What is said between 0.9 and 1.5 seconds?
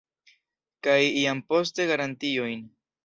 jam